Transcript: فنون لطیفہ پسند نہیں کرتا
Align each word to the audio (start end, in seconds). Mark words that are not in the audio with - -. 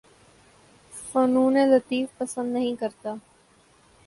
فنون 1.03 1.57
لطیفہ 1.69 2.13
پسند 2.17 2.53
نہیں 2.53 2.75
کرتا 2.75 3.13